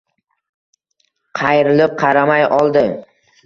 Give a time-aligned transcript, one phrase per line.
[1.41, 2.87] Qayrilib qaramay oldi.